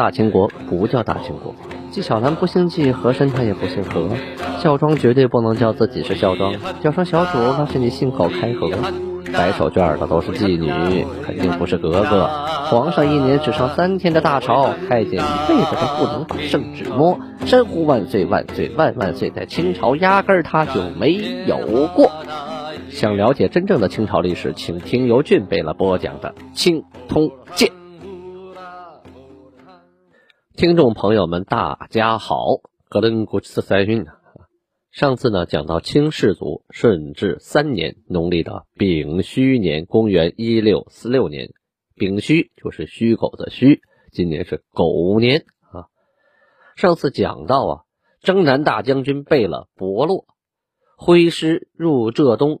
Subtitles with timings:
[0.00, 1.54] 大清国不叫大清国，
[1.90, 4.08] 纪晓岚不姓纪，和珅他也不姓和，
[4.58, 8.70] 孝庄绝对不能叫自己是孝庄，叫声小主那是你信口开河。
[9.30, 12.26] 白手绢的都是妓女，肯定不是格格。
[12.64, 17.18] 皇上一年只上三天的大朝，太监一辈子都不能把圣旨摸。
[17.44, 21.12] 山呼万岁万岁万万岁，在清朝压根儿他就没
[21.46, 21.58] 有
[21.94, 22.10] 过。
[22.88, 27.68] 想了解真正的清朝历史，请听由俊贝勒播讲的《清通鉴》。
[30.56, 34.04] 听众朋友们，大家好，格伦古斯塞运
[34.90, 41.52] 上次呢讲到清世祖顺治三年农历的丙戌年，公元一六四六年，
[41.94, 43.80] 丙戌就是戌狗的戌，
[44.12, 45.86] 今年是狗年啊。
[46.74, 47.82] 上次讲到啊，
[48.20, 50.26] 征南大将军贝勒伯洛
[50.96, 52.60] 挥师入浙东，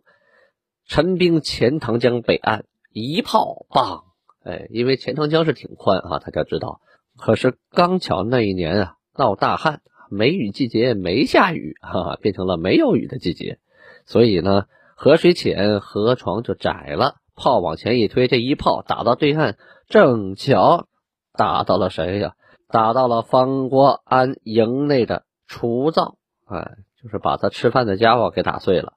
[0.86, 4.04] 陈兵钱塘江北岸，一炮棒，
[4.44, 6.80] 哎，因为钱塘江是挺宽啊，大家知道。
[7.20, 9.80] 可是刚巧那一年啊，闹大旱。
[10.12, 13.60] 梅雨季节没下雨，哈，变成了没有雨的季节，
[14.06, 14.64] 所以呢，
[14.96, 17.14] 河水浅，河床就窄了。
[17.36, 19.54] 炮往前一推，这一炮打到对岸，
[19.88, 20.88] 正巧
[21.34, 22.32] 打到了谁呀？
[22.66, 26.16] 打到了方国安营内的厨灶，
[26.46, 28.94] 哎，就是把他吃饭的家伙给打碎了。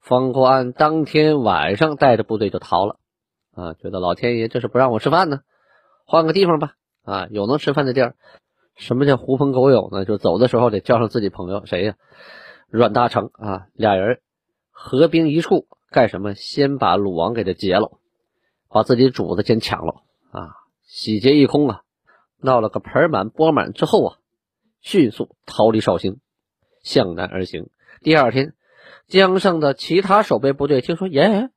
[0.00, 2.96] 方国安当天晚上带着部队就逃了，
[3.54, 5.40] 啊，觉得老天爷这是不让我吃饭呢，
[6.06, 6.72] 换个地方吧，
[7.04, 8.16] 啊，有能吃饭的地儿。
[8.76, 10.04] 什么叫狐朋狗友呢？
[10.04, 11.94] 就走的时候得叫上自己朋友，谁呀？
[12.68, 14.20] 阮大铖啊，俩人
[14.70, 16.34] 合兵一处干什么？
[16.34, 17.98] 先把鲁王给他劫了，
[18.68, 21.82] 把自己主子先抢了啊，洗劫一空啊，
[22.40, 24.16] 闹了个盆满钵满之后啊，
[24.80, 26.18] 迅速逃离绍兴，
[26.82, 27.68] 向南而行。
[28.00, 28.54] 第二天，
[29.06, 31.50] 江上的其他守备部队听说，耶，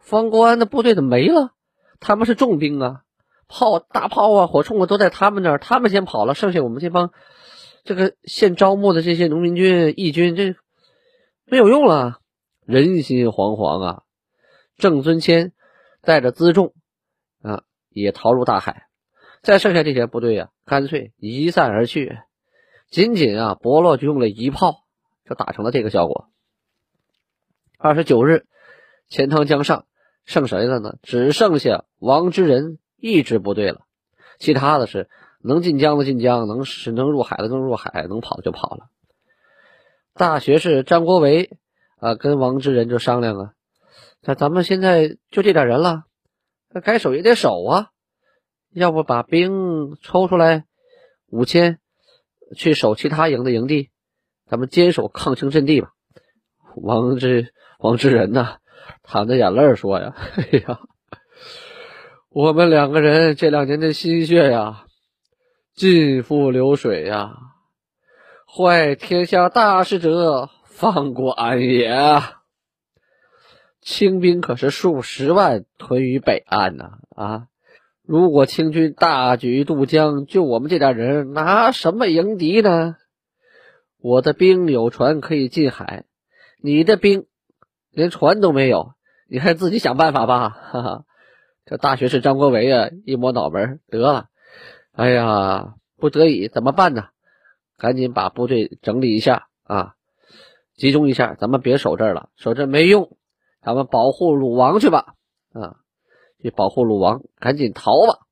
[0.00, 1.52] 方国安的部队怎么没了？
[2.00, 3.02] 他们是重兵啊。
[3.48, 7.12] 炮大炮啊，火铳啊，都在他们那儿，他们先跑了，剩下我们这帮
[7.84, 10.54] 这个现招募的这些农民军、义军，这
[11.44, 12.20] 没有用了，
[12.64, 14.02] 人心惶惶啊！
[14.78, 15.52] 郑尊谦
[16.00, 16.72] 带着辎重
[17.42, 18.86] 啊，也逃入大海，
[19.42, 22.18] 再剩下这些部队啊，干脆一散而去。
[22.90, 24.84] 仅仅啊，伯洛就用了一炮，
[25.28, 26.28] 就打成了这个效果。
[27.78, 28.46] 二十九日，
[29.08, 29.86] 钱塘江上
[30.24, 30.96] 剩谁了呢？
[31.02, 32.78] 只剩下王之仁。
[33.02, 33.80] 一支部队了，
[34.38, 35.10] 其他的是
[35.42, 38.86] 能进江的进江，能是能入海的能入海，能跑的就跑了。
[40.14, 41.58] 大学士张国维
[41.98, 43.52] 啊，跟王之仁就商量啊，
[44.20, 46.04] 那咱们现在就这点人了，
[46.70, 47.88] 那该守也得守啊，
[48.70, 50.64] 要不把兵抽出来
[51.26, 51.80] 五千，
[52.56, 53.90] 去守其他营的营地，
[54.46, 55.90] 咱们坚守抗清阵地吧。
[56.76, 58.58] 王之王之仁呐，
[59.02, 60.80] 淌着眼泪说呀， 哎呀。
[62.34, 64.86] 我们两个人这两年的心血呀，
[65.74, 67.36] 尽付流水呀！
[68.46, 71.94] 坏天下大事者，放过俺也。
[73.82, 77.00] 清兵可是数十万屯于北岸呐！
[77.14, 77.48] 啊，
[78.02, 82.96] 如果清军大举渡江，就我们这点人，拿什么迎敌呢？
[84.00, 86.06] 我的兵有船可以进海，
[86.62, 87.26] 你的兵
[87.90, 88.94] 连船都没有，
[89.28, 90.48] 你还自己想办法吧！
[90.48, 91.04] 哈哈。
[91.64, 94.26] 这大学士张国维啊，一摸脑门，得了，
[94.92, 97.04] 哎呀，不得已怎么办呢？
[97.78, 99.94] 赶紧把部队整理一下啊，
[100.76, 103.16] 集中一下，咱们别守这儿了，守这没用，
[103.62, 105.14] 咱们保护鲁王去吧，
[105.52, 105.76] 啊，
[106.40, 108.26] 去保护鲁王，赶紧逃吧。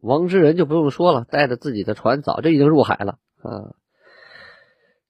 [0.00, 3.74] 王之仁就不用说了，带着自己的船早就已经入海了啊。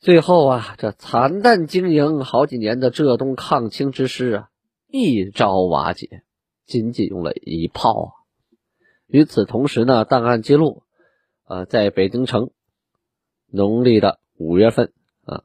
[0.00, 4.48] 最后啊，这惨淡经营好几年的浙东抗清之师啊，
[4.88, 6.24] 一朝瓦解。
[6.70, 8.08] 仅仅用了一炮啊！
[9.08, 10.84] 与此同时呢，档案记录，
[11.48, 12.50] 呃，在北京城
[13.50, 14.92] 农历的五月份
[15.26, 15.42] 啊，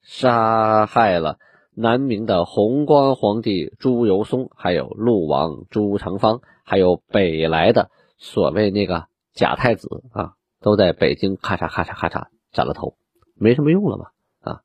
[0.00, 1.36] 杀害了
[1.74, 10.32] 南明的弘光皇帝朱由崧，还有陆王朱常方，还有北来的所谓那个假太子啊，
[10.62, 12.96] 都在北京咔嚓咔嚓咔嚓斩了头，
[13.34, 14.12] 没什么用了吧？
[14.40, 14.60] 啊！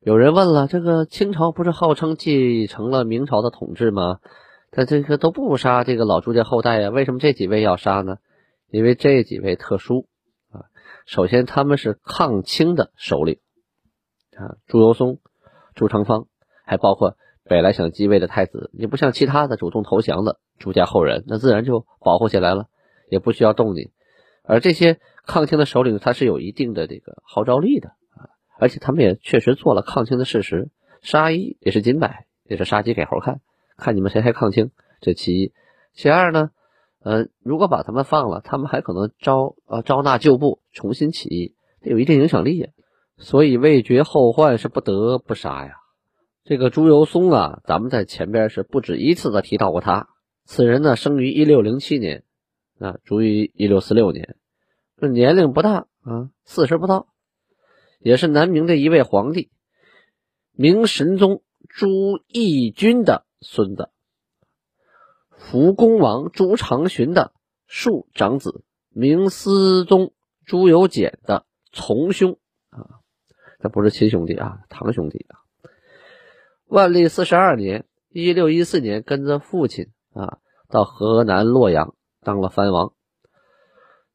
[0.00, 4.18] 有人问了，这个清朝不是号称继承了明朝的统治吗？
[4.70, 6.90] 他这个都不杀这个老朱家后代啊？
[6.90, 8.18] 为什么这几位要杀呢？
[8.68, 10.08] 因为这几位特殊
[10.50, 10.66] 啊。
[11.06, 13.38] 首先，他们是抗清的首领
[14.36, 15.18] 啊，朱由崧、
[15.74, 16.26] 朱常方，
[16.64, 18.70] 还包括本来想继位的太子。
[18.74, 22.66] 你不像其他的主动投降的朱家后人，那自然就保护起来了，
[23.08, 23.92] 也不需要动你。
[24.42, 28.28] 而这些抗清的首领，他是有一定的这个号召力的啊，
[28.58, 30.70] 而且他们也确实做了抗清的事实，
[31.02, 33.40] 杀一也是金摆，也是杀鸡给猴看。
[33.76, 34.70] 看你们谁还抗清，
[35.00, 35.52] 这其一；
[35.92, 36.50] 其二呢，
[37.00, 42.68] 呃，如果把他们放了，他们还可能招呃招纳旧部，重新起义，有一定影响力呀。
[43.18, 45.74] 所以为绝后患，是不得不杀呀。
[46.44, 50.08] 这个朱由崧啊，咱们在前边是不止一次的提到过他。
[50.44, 52.24] 此人呢，生于一六零七年，
[52.78, 54.36] 啊，卒于一六四六年，
[55.00, 57.08] 这年龄不大啊，四十不到，
[57.98, 59.50] 也是南明的一位皇帝，
[60.52, 61.88] 明神宗朱
[62.32, 63.90] 翊钧的孙子，
[65.30, 67.32] 福公王朱常洵的
[67.66, 70.12] 庶长子，明思宗
[70.44, 72.38] 朱由检的从兄
[72.70, 73.00] 啊，
[73.60, 75.40] 这不是亲兄弟啊，堂兄弟啊。
[76.66, 79.92] 万历四十二年（一六一四年），跟着父亲。
[80.12, 80.38] 啊，
[80.70, 82.94] 到河南洛阳当了藩王。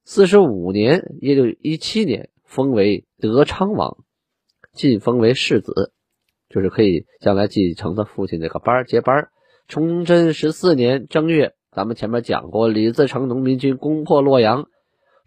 [0.03, 4.03] 四十五年，一六一七年，封为德昌王，
[4.73, 5.93] 晋封为世子，
[6.53, 9.29] 就是可以将来继承他父亲这个班接班。
[9.67, 14.67] 崇祯十四年正月，咱们前面讲过，李自成农民军攻破洛阳，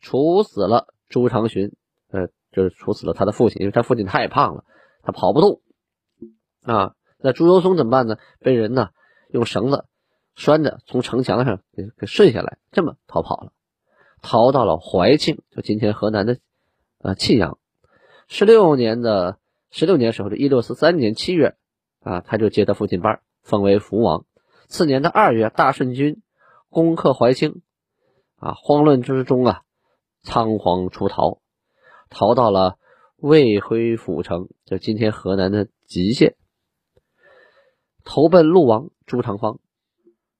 [0.00, 1.72] 处死了朱常洵，
[2.12, 4.64] 呃，就是处死了他的父亲，因为他父亲太胖了，
[5.02, 5.60] 他跑不动。
[6.62, 8.18] 啊，那朱由崧怎么办呢？
[8.38, 8.90] 被人呢
[9.30, 9.86] 用绳子。
[10.36, 13.52] 拴着从城墙上给给顺下来，这么逃跑了，
[14.20, 16.38] 逃到了怀庆，就今天河南的
[16.98, 17.56] 呃沁阳。
[18.26, 19.38] 十六年的
[19.76, 21.56] 十六年时候，的一六四三年七月
[21.98, 24.24] 啊，他就接他父亲班，封为福王。
[24.68, 26.22] 次年的二月，大顺军
[26.70, 27.60] 攻克怀庆，
[28.36, 29.62] 啊，慌乱之中啊，
[30.22, 31.40] 仓皇出逃，
[32.08, 32.78] 逃到了
[33.16, 36.36] 魏辉府城，就今天河南的吉县，
[38.04, 39.58] 投奔陆王朱常方。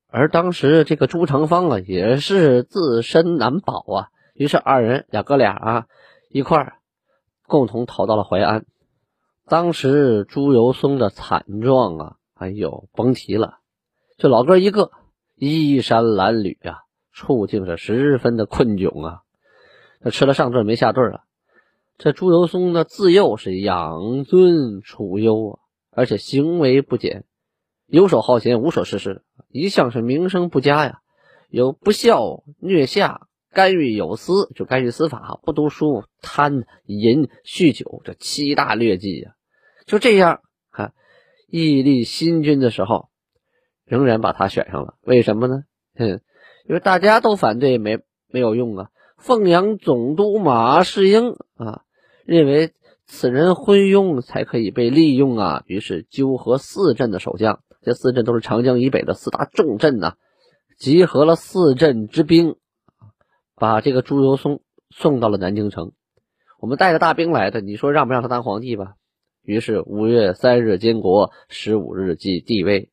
[0.07, 5.87] 而当时这个朱成方啊，也是自身难保啊，于是二人俩哥俩啊，
[6.29, 6.77] 一块儿
[7.49, 8.65] 共同逃到了淮安。
[9.47, 13.59] 当时朱由崧的惨状啊，哎呦，甭提了，
[14.17, 14.91] 就老哥一个，
[15.35, 16.79] 衣衫褴褛啊，
[17.13, 19.21] 处境是十分的困窘啊。
[20.01, 21.21] 他吃了上顿没下顿啊。
[21.99, 25.59] 这朱由崧呢，自幼是养尊处优啊，
[25.91, 27.25] 而且行为不检。
[27.87, 31.01] 游手好闲，无所事事，一向是名声不佳呀。
[31.51, 39.35] 有不孝、虐下、干预有司，就干预司法；不读书、贪淫、酗酒，这七大劣迹呀。
[39.87, 40.41] 就这样，
[40.71, 40.93] 啊，
[41.49, 43.09] 屹立新君的时候，
[43.87, 44.95] 仍然把他选上了。
[45.03, 45.63] 为什么呢？
[45.97, 46.21] 哼，
[46.67, 48.91] 因为大家都反对，没没有用啊。
[49.17, 51.83] 凤阳总督马士英啊，
[52.27, 52.73] 认为
[53.07, 55.63] 此人昏庸，才可以被利用啊。
[55.67, 57.61] 于是纠合四镇的守将。
[57.83, 60.17] 这四镇都是长江以北的四大重镇呐，
[60.79, 62.57] 集合了四镇之兵，
[63.57, 64.61] 把这个朱由崧
[64.91, 65.93] 送到了南京城。
[66.59, 68.95] 我们带着大兵来的，你说让不让他当皇帝吧？
[69.43, 72.91] 于是五月三日监国，十五日即帝位。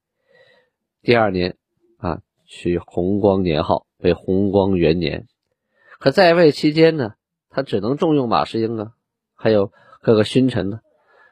[1.01, 1.55] 第二年
[1.97, 5.27] 啊，取弘光年号为弘光元年。
[5.99, 7.13] 可在位期间呢，
[7.49, 8.91] 他只能重用马士英啊，
[9.35, 9.71] 还有
[10.01, 10.81] 各个勋臣呢，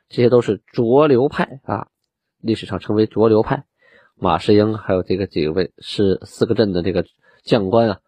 [0.08, 1.88] 这些都是浊流派啊。
[2.40, 3.66] 历史上称为浊流派，
[4.16, 7.06] 马士英还有这个几位是四个镇的这个
[7.44, 8.00] 将官啊，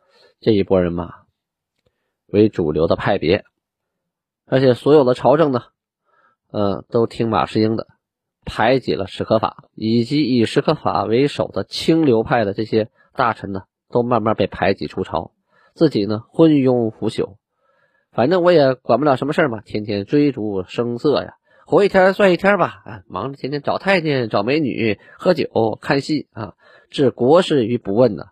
[0.41, 1.13] 这一波人马
[2.25, 3.45] 为主流的派别，
[4.47, 5.65] 而且所有的朝政呢，
[6.49, 7.85] 呃，都听马士英的，
[8.43, 15.31] 排挤了史可法，以及以史可法为首的清流派的这些大臣呢，都慢慢被排挤出朝，
[15.75, 17.35] 自己呢昏庸腐朽，
[18.11, 21.35] 反正我也管不了什么事嘛，天天追逐声色呀。
[21.67, 26.55] 活一天算一天吧，啊，忙着天天找太监、找美女、喝酒、看戏啊，
[26.89, 28.25] 置国事于不问呢。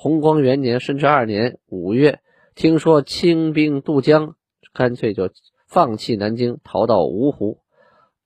[0.00, 2.20] 弘光元年顺治二年五月，
[2.54, 4.36] 听说清兵渡江，
[4.72, 5.28] 干脆就
[5.66, 7.58] 放弃南京，逃到芜湖，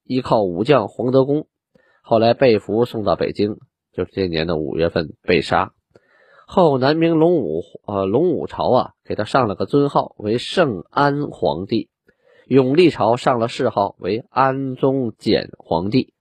[0.04, 1.46] 依靠武将黄德功，
[2.02, 3.56] 后来被俘送到北京，
[3.90, 5.72] 就是这年的五月份被杀。
[6.46, 11.88] 后南明隆武呃隆武朝啊，给他上了个尊号为圣安皇帝。
[12.46, 16.12] 永历朝上了谥号为安宗简皇帝。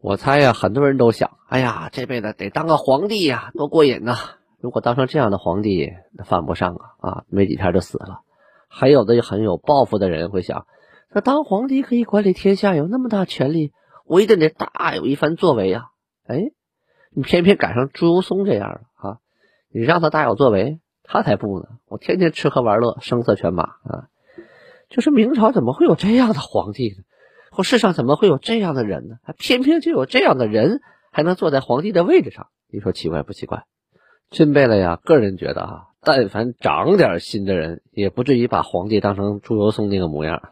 [0.00, 4.14] 我猜呀，很多人都想，哎呀，这辈子得当个皇帝呀，多过瘾呐！
[4.64, 8.22] 如果当上这样的皇帝，那犯不上啊啊，没几天就死了。
[8.66, 10.66] 还有的很有抱负的人会想，
[11.12, 13.74] 那当皇帝可以管理天下，有那么大权力，
[14.06, 15.88] 我一定得大有一番作为啊！
[16.26, 16.50] 哎，
[17.10, 19.18] 你偏偏赶上朱由崧这样了啊！
[19.70, 21.66] 你让他大有作为，他才不呢！
[21.86, 24.08] 我天天吃喝玩乐，声色犬马啊！
[24.88, 27.04] 就是明朝怎么会有这样的皇帝呢？
[27.50, 29.16] 或世上怎么会有这样的人呢？
[29.24, 30.80] 还偏偏就有这样的人
[31.12, 33.64] 还能坐在皇帝的位置上，你说奇怪不奇怪？
[34.30, 40.42] 真贝勒呀，个人觉得啊，但凡长点心的人，也不至于把皇帝当成朱由崧那个模样。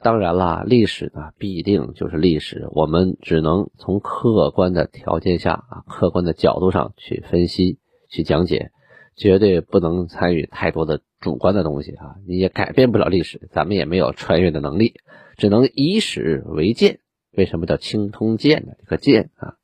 [0.00, 7.78] 当然啦，历史呢必定就是历史，我们只能从客观的条件下啊，客观的角度上去分析、
[8.08, 8.70] 去讲解。
[9.14, 12.16] 绝对不能参与太多的主观的东西啊！
[12.26, 14.94] 你也改变不了历史，咱们也没有穿越的能力，
[15.36, 16.98] 只能以史为鉴。
[17.36, 18.72] 为什么叫青通鉴呢？
[18.78, 19.56] 这个鉴啊，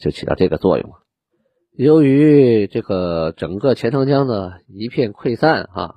[0.00, 0.90] 就起到这个作用。
[1.82, 5.94] 由于这个整个钱塘江呢一片溃散啊，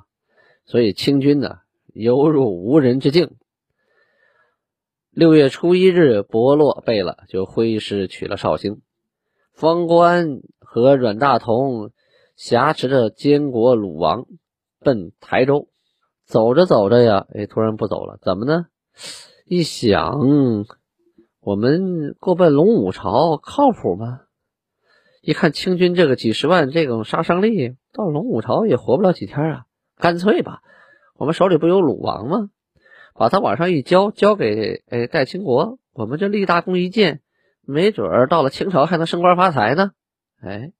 [0.63, 1.57] 所以清军呢
[1.93, 3.35] 犹如无人之境。
[5.09, 8.79] 六月初一日，伯洛贝了，就挥师取了绍兴。
[9.51, 11.91] 方官和阮大同
[12.37, 14.25] 挟持着监国鲁王
[14.79, 15.67] 奔台州，
[16.23, 18.67] 走着走着呀，哎，突然不走了，怎么呢？
[19.45, 20.21] 一想，
[21.41, 24.21] 我们过奔龙武朝靠谱吗？
[25.25, 29.65] 一看清军这个几十万这种杀伤力，到龙武朝也活不了几天啊！
[29.95, 30.59] 干脆吧，
[31.15, 32.49] 我们手里不有鲁王吗？
[33.15, 37.21] 把他往上一交，交给哎戴清国，我们这立大功一件。
[37.61, 39.91] 没准儿到了清朝还能升官发财呢，
[40.41, 40.73] 哎，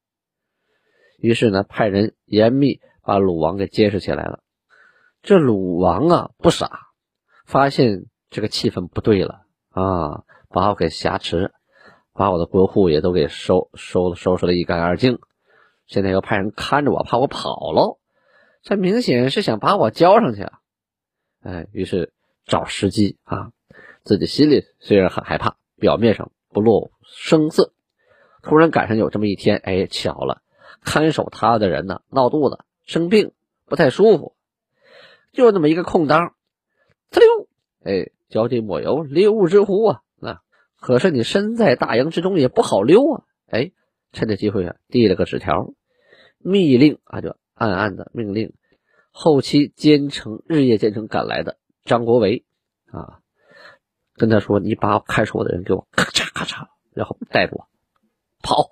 [1.16, 4.40] 于是呢，派人严密把鲁王给监视起来了。
[5.22, 6.80] 这鲁王啊不傻，
[7.46, 11.52] 发现这个气氛不对了啊，把我给挟持，
[12.14, 15.18] 把我的国库也都给收收收拾了一干二净。
[15.86, 17.98] 现在又派人看着我，怕我跑喽。
[18.62, 20.60] 这明显是想把我交上去啊！
[21.42, 22.14] 哎，于是
[22.46, 23.50] 找时机啊，
[24.02, 26.30] 自己心里虽然很害怕，表面上。
[26.54, 27.72] 不露声色，
[28.40, 30.40] 突然赶上有这么一天，哎，巧了，
[30.82, 33.32] 看守他的人呢闹肚子生病，
[33.66, 34.36] 不太舒服，
[35.32, 36.36] 就那么一个空当，
[37.10, 37.48] 呲溜，
[37.82, 40.02] 哎，脚底抹油，溜之乎啊！
[40.84, 43.24] 可是你身在大营之中也不好溜啊！
[43.46, 43.72] 哎，
[44.12, 45.72] 趁这机会啊，递了个纸条，
[46.38, 48.52] 密令啊，就暗暗的命令
[49.10, 52.44] 后期兼程日夜兼程赶来的张国维
[52.92, 53.20] 啊。
[54.14, 57.66] 跟他说：“你把看守我的人给我咔嚓咔嚓，然后带着我
[58.42, 58.68] 跑。”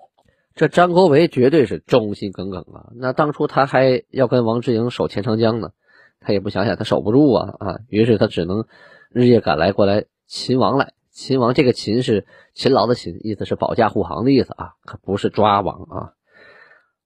[0.53, 2.91] 这张国维绝对是忠心耿耿啊！
[2.95, 5.71] 那当初他还要跟王志营守钱塘江呢，
[6.19, 7.79] 他也不想想他守不住啊啊！
[7.89, 8.67] 于是他只能
[9.09, 10.93] 日夜赶来过来擒王来。
[11.13, 16.13] 秦王这个秦是勤劳的勤，意思是保驾护航的意思啊，可不是抓王啊。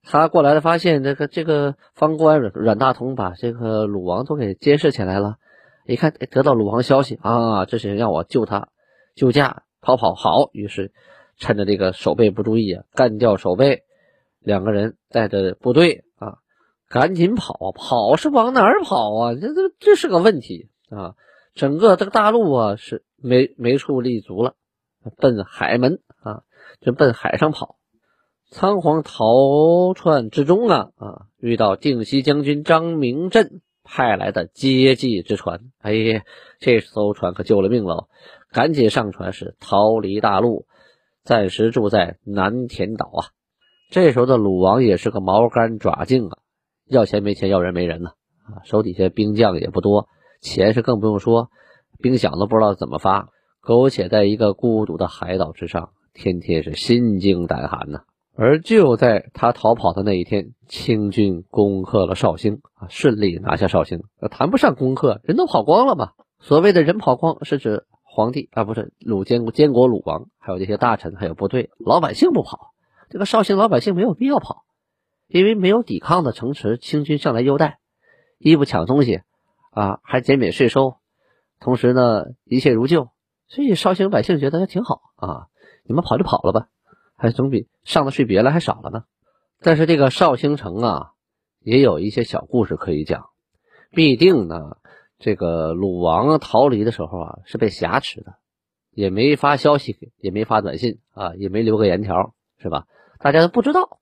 [0.01, 5.35] 他过来了，发现这个这个方官阮大同把这个鲁王都给监视起来了。
[5.85, 8.69] 一看，得到鲁王消息啊，这是让我救他，
[9.13, 10.15] 救驾逃跑。
[10.15, 10.93] 好，于是
[11.37, 13.83] 趁着这个守备不注意啊，干掉守备，
[14.39, 16.39] 两个人带着部队啊，
[16.87, 17.73] 赶紧跑！
[17.73, 19.33] 跑是往哪儿跑啊？
[19.33, 21.15] 这这这是个问题啊！
[21.57, 24.53] 整个这个大陆啊是没没处立足了，
[25.17, 26.43] 奔海门啊，
[26.79, 27.75] 就奔海上跑。
[28.49, 33.61] 仓皇逃窜之中啊啊，遇到定西将军张明镇。
[33.89, 36.23] 派来的接济之船，哎呀，
[36.59, 38.09] 这艘船可救了命了！
[38.51, 40.65] 赶紧上船，是逃离大陆，
[41.23, 43.31] 暂时住在南田岛啊。
[43.89, 46.39] 这时候的鲁王也是个毛干爪净啊，
[46.85, 48.09] 要钱没钱，要人没人呢
[48.43, 50.09] 啊，手底下兵将也不多，
[50.39, 51.49] 钱是更不用说，
[51.99, 53.29] 兵饷都不知道怎么发，
[53.61, 58.01] 苟且在一个孤独的海岛之上，天天是心惊胆寒呐。
[58.35, 64.03] 而就在他逃跑的那一天，清军攻克了绍兴啊，顺利拿下绍兴。
[64.29, 66.11] 谈不上攻克，人都跑光了嘛。
[66.39, 72.73] 所谓的人跑光，是指皇帝啊，不是鲁监监国鲁王，还有这些大臣，还有部队，老百姓不跑。
[73.09, 74.65] 这个绍兴老百姓没有必要跑，
[75.27, 77.79] 因为没有抵抗的城池，清军上来优待，
[78.37, 79.21] 一不抢东西
[79.71, 80.97] 啊，还减免税收，
[81.59, 83.09] 同时呢，一切如旧，
[83.47, 85.47] 所以绍兴百姓觉得还挺好啊。
[85.83, 86.67] 你们跑就跑了吧。
[87.19, 89.05] 还总比上的税别了还少了呢，
[89.59, 91.11] 但是这个绍兴城啊，
[91.61, 93.29] 也有一些小故事可以讲。
[93.89, 94.77] 必定呢，
[95.17, 98.35] 这个鲁王逃离的时候啊，是被挟持的，
[98.91, 102.85] 也没发消息，也没发短信啊，也没留个言条，是吧？
[103.17, 103.97] 大家都不知道，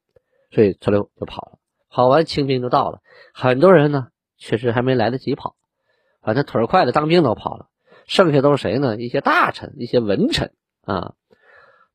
[0.51, 1.59] 所以哧溜就跑了。
[1.89, 2.99] 跑完清兵就到了，
[3.33, 5.55] 很多人呢确实还没来得及跑，
[6.21, 7.67] 反正腿快的当兵都跑了，
[8.07, 8.97] 剩下都是谁呢？
[8.97, 11.13] 一些大臣，一些文臣啊。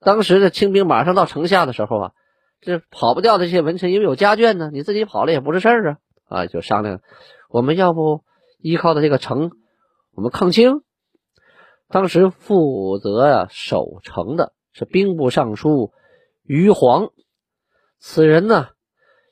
[0.01, 2.13] 当时的清兵马上到城下的时候啊，
[2.61, 7.03] 这跑不掉的这些文臣，因为有家眷呢，你自己跑了也不是事儿啊啊，就商量，
[7.49, 8.25] 我们要不
[8.59, 9.51] 依靠的这个城，
[10.15, 10.83] 我们抗清。
[11.89, 15.93] 当时负责呀守城的是兵部尚书
[16.45, 17.11] 于璜，
[17.99, 18.69] 此人呢，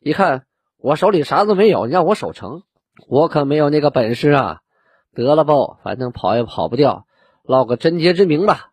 [0.00, 0.44] 一看
[0.76, 2.62] 我手里啥都没有，你让我守城，
[3.06, 4.60] 我可没有那个本事啊。
[5.14, 7.06] 得了吧，反正跑也跑不掉，
[7.42, 8.72] 落个贞洁之名吧。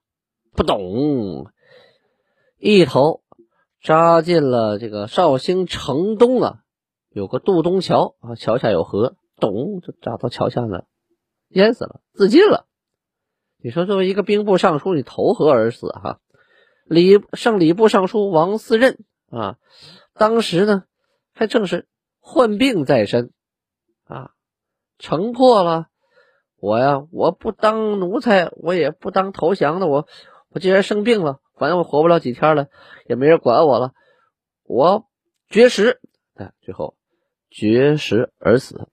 [0.53, 1.47] 不懂。
[2.57, 3.21] 一头
[3.81, 6.59] 扎进了这个绍兴城东啊，
[7.09, 10.85] 有个渡东桥啊，桥下有河，咚就扎到桥下了，
[11.49, 12.65] 淹死了，自尽了。
[13.57, 16.19] 你说作为一个兵部尚书，你投河而死哈？
[16.85, 19.57] 礼圣礼部尚书王嗣任啊，
[20.13, 20.83] 当时呢
[21.33, 21.87] 还正是
[22.19, 23.31] 患病在身
[24.05, 24.31] 啊，
[24.97, 25.87] 城破了，
[26.57, 30.07] 我呀，我不当奴才，我也不当投降的，我
[30.49, 32.67] 我既然生病了，反正我活不了几天了，
[33.07, 33.93] 也没人管我了，
[34.63, 35.07] 我
[35.49, 35.99] 绝食，
[36.35, 36.95] 哎，最后
[37.49, 38.89] 绝食而死。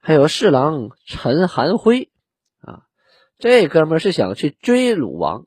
[0.00, 2.10] 还有侍郎陈寒辉
[2.60, 2.82] 啊，
[3.38, 5.46] 这哥们是想去追鲁王，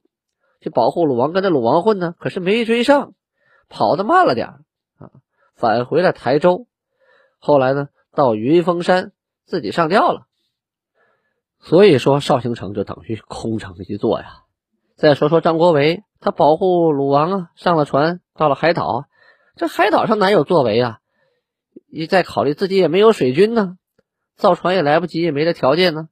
[0.61, 3.13] 去保护鲁王，跟着鲁王混呢，可是没追上，
[3.67, 4.47] 跑得慢了点
[4.97, 5.11] 啊，
[5.55, 6.67] 返回了台州。
[7.37, 9.11] 后来呢，到云峰山
[9.45, 10.25] 自己上吊了。
[11.59, 14.43] 所以说，绍兴城就等于空城一座呀。
[14.95, 19.05] 再说说张国维，他保护鲁王啊，上了船，到了海岛，
[19.55, 20.99] 这海岛上哪有作为啊？
[21.89, 23.77] 一再考虑自己也没有水军呢。
[24.35, 26.09] 造船也来不及，也没这条件呢。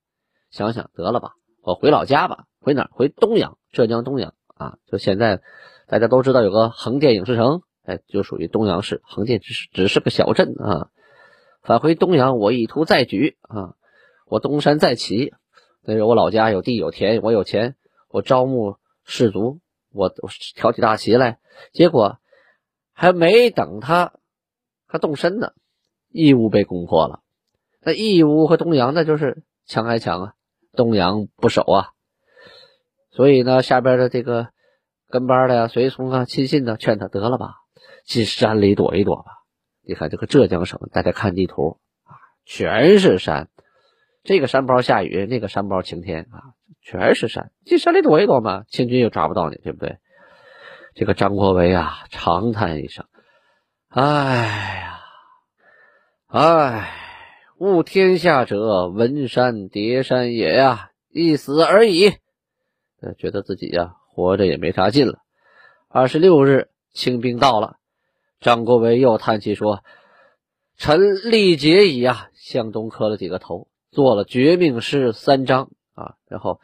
[0.49, 2.45] 想想得了吧，我回老家吧。
[2.59, 2.89] 回哪？
[2.91, 4.77] 回东阳，浙江东阳啊。
[4.87, 5.41] 就现在，
[5.87, 9.01] 大家都知道有个横店影视城，哎，就属于东阳市。
[9.05, 10.89] 横店只是只是个小镇啊。
[11.63, 13.75] 返回东阳，我意图再举啊，
[14.27, 15.33] 我东山再起。
[15.81, 17.75] 那是我老家有地有田，我有钱，
[18.09, 19.59] 我招募士卒，
[19.91, 20.13] 我
[20.55, 21.39] 挑起大旗来。
[21.71, 22.19] 结果
[22.93, 24.13] 还没等他
[24.87, 25.53] 他动身呢，
[26.09, 27.21] 义乌被攻破了。
[27.81, 30.33] 那义乌和东阳那就是强还强啊，
[30.73, 31.91] 东阳不守啊，
[33.11, 34.49] 所以呢，下边的这个
[35.09, 37.55] 跟班的呀、随从啊、亲信呢，劝他得了吧，
[38.05, 39.42] 进山里躲一躲吧。
[39.85, 43.49] 你看这个浙江省，大家看地图啊，全是山，
[44.23, 49.97] 这个山包下雨，那个山包晴天啊，全是山，进山里躲一躲嘛，清军又抓不到你，对不对？
[50.95, 53.05] 这个张国维啊，长叹一声
[53.89, 54.99] ：“哎呀，
[56.27, 56.99] 哎。”
[57.59, 62.09] 悟天下者，文山叠山也呀，一死而已。
[62.99, 65.19] 呃，觉得自己呀，活着也没啥劲了。
[65.87, 67.77] 二十六日，清兵到了，
[68.43, 69.83] 张国维又叹气说
[70.75, 76.59] ：“臣力竭矣啊！”向东磕了几个头，做了绝命诗三章啊，然后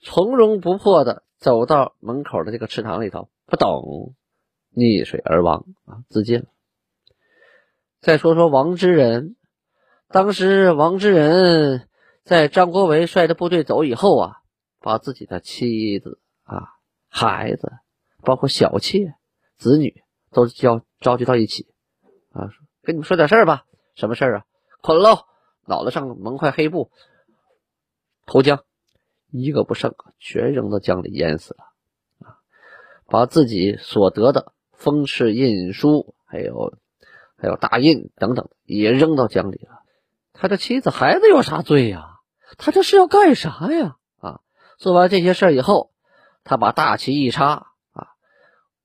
[0.00, 4.14] 从容不迫的走到门口的这个池塘里头，不懂，
[4.72, 6.46] 溺水而亡啊，自尽了。
[8.00, 9.34] 再说说王之仁。
[10.08, 11.88] 当时王之仁
[12.22, 14.36] 在张国维率着部队走以后啊，
[14.78, 16.68] 把自己的妻子啊、
[17.08, 17.72] 孩子，
[18.22, 19.14] 包括小妾、
[19.56, 21.66] 子女都叫召集到一起
[22.32, 22.48] 啊，
[22.82, 23.66] 跟你们说点事儿吧。
[23.94, 24.44] 什么事儿啊？
[24.80, 25.26] 捆喽，
[25.66, 26.90] 脑袋上蒙块黑布，
[28.24, 28.64] 投江，
[29.30, 31.64] 一个不剩，全扔到江里淹死了
[32.26, 32.38] 啊！
[33.06, 36.72] 把自己所得的封敕印书，还有
[37.36, 39.82] 还有大印等等，也扔到江里了。
[40.32, 42.20] 他的妻子孩子有啥罪呀？
[42.56, 43.96] 他这是要干啥呀？
[44.18, 44.40] 啊！
[44.78, 45.92] 做完这些事儿以后，
[46.44, 48.08] 他把大旗一插啊，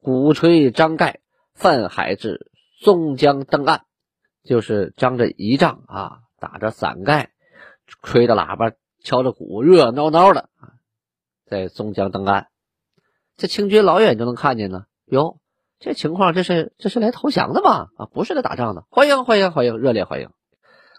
[0.01, 1.21] 鼓吹张盖
[1.57, 3.81] 泛海至松江登岸，
[4.43, 7.31] 就是张着仪仗啊，打着伞盖，
[8.03, 10.77] 吹着喇叭，敲着鼓，热闹闹的啊，
[11.47, 12.47] 在松江登岸。
[13.37, 14.85] 这清军老远就能看见呢。
[15.05, 15.39] 哟，
[15.79, 17.87] 这情况，这是这是来投降的吗？
[17.97, 18.85] 啊，不是来打仗的。
[18.91, 20.29] 欢迎欢迎欢迎，热烈欢迎。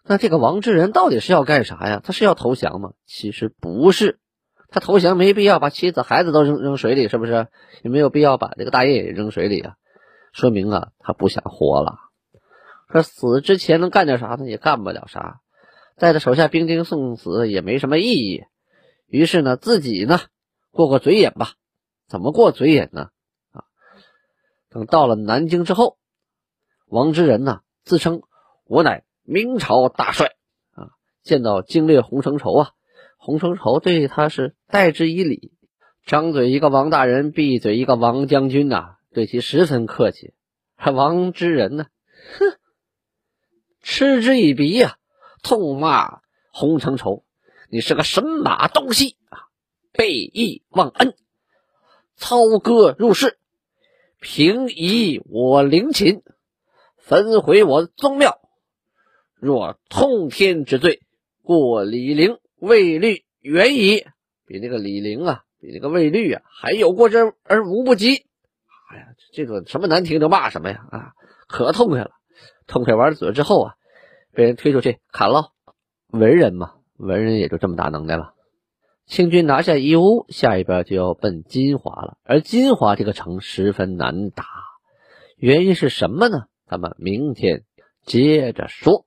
[0.05, 2.01] 那这个王之仁到底是要干啥呀？
[2.03, 2.95] 他是要投降吗？
[3.07, 4.19] 其实不是，
[4.71, 7.47] 他投降没必要把妻子孩子都扔扔水里，是不是？
[7.85, 9.75] 也没有必要把这个大爷也扔水里啊。
[10.39, 11.99] 说明啊，他不想活了。
[12.93, 14.49] 说死之前能干点啥呢？
[14.49, 15.41] 也干不了啥。
[15.97, 18.45] 带着手下兵丁送死也没什么意义。
[19.09, 20.21] 于是呢，自己呢
[20.71, 21.55] 过过嘴瘾吧。
[22.07, 23.09] 怎么过嘴瘾呢？
[23.51, 23.65] 啊，
[24.71, 25.99] 等到了南京之后，
[26.87, 28.23] 王之仁呢自称
[28.65, 29.03] 我乃。
[29.25, 30.37] 明朝大帅
[30.71, 32.71] 啊，见到经略洪承畴啊，
[33.19, 35.53] 洪承畴对他是待之以礼，
[36.07, 40.33] 张嘴一个王大人，闭嘴一个王将军呐，对其十分客气。
[40.77, 41.89] 王之仁呢，
[42.39, 42.57] 哼，
[43.83, 44.97] 嗤之以鼻呀，
[45.43, 46.21] 痛骂
[46.53, 47.25] 洪承畴
[47.69, 49.51] ：“你是个神马东西啊，
[49.91, 51.17] 背义忘恩，
[52.15, 53.41] 操戈入室，
[54.21, 56.23] 平移我陵寝，
[56.97, 58.39] 焚毁我宗庙。”
[59.35, 61.03] 若通天之罪，
[61.43, 64.07] 过李陵、魏律远矣。
[64.47, 68.28] 比那个李陵啊，比那个魏律啊，还有过之而无不及。
[68.91, 70.87] 哎呀，这个什么难听就骂什么呀！
[70.91, 71.13] 啊，
[71.47, 72.11] 可痛快了。
[72.67, 73.75] 痛快完嘴之后啊，
[74.33, 75.53] 被人推出去砍了。
[76.09, 78.35] 文人嘛，文人也就这么大能耐了。
[79.07, 82.19] 清军拿下义乌，下一边就要奔金华了。
[82.25, 84.45] 而金华这个城十分难打，
[85.37, 86.47] 原因是什么呢？
[86.67, 87.65] 咱们明天
[88.05, 89.07] 接着说。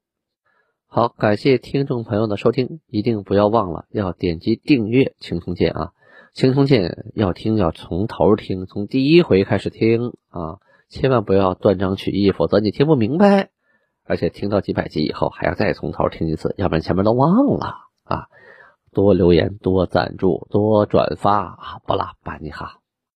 [0.87, 5.91] 好，感谢听众朋友的收听，一定不要忘了要点击订阅青铜剑啊！
[6.33, 13.49] 青铜剑要听要从头听，从第一回开始听啊，千万不要断章取义，否则你听不明白。
[14.03, 18.27] 而且听到几百集以后还要再从头听一次，要不然前面都忘了啊！
[18.91, 21.79] 多留言，多赞助，多转发啊！
[21.85, 22.80] 不拉把你哈。